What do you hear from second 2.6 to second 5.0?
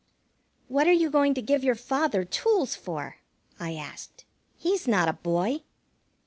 for?" I asked. "He's